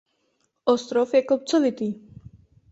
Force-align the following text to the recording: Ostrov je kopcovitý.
Ostrov 0.73 1.07
je 1.15 1.21
kopcovitý. 1.31 1.87